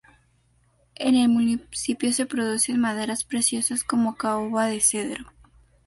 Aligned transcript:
En 0.95 1.13
el 1.13 1.29
municipio 1.29 2.11
se 2.11 2.25
producen 2.25 2.79
maderas 2.81 3.23
preciosas 3.23 3.83
como 3.83 4.15
caoba 4.15 4.73
y 4.73 4.81
cedro. 4.81 5.25